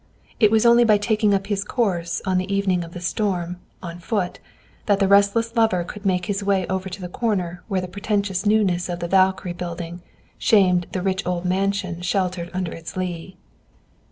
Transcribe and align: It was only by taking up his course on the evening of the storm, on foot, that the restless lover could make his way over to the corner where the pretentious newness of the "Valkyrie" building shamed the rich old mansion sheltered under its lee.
It 0.39 0.49
was 0.49 0.65
only 0.65 0.83
by 0.83 0.97
taking 0.97 1.31
up 1.31 1.45
his 1.45 1.63
course 1.63 2.23
on 2.25 2.39
the 2.39 2.51
evening 2.51 2.83
of 2.83 2.93
the 2.93 2.99
storm, 2.99 3.57
on 3.83 3.99
foot, 3.99 4.39
that 4.87 4.97
the 4.99 5.07
restless 5.07 5.55
lover 5.55 5.83
could 5.83 6.07
make 6.07 6.25
his 6.25 6.43
way 6.43 6.65
over 6.65 6.89
to 6.89 6.99
the 7.01 7.07
corner 7.07 7.61
where 7.67 7.81
the 7.81 7.87
pretentious 7.87 8.43
newness 8.43 8.89
of 8.89 8.97
the 8.99 9.07
"Valkyrie" 9.07 9.53
building 9.53 10.01
shamed 10.39 10.87
the 10.91 11.03
rich 11.03 11.23
old 11.27 11.45
mansion 11.45 12.01
sheltered 12.01 12.49
under 12.51 12.71
its 12.71 12.97
lee. 12.97 13.37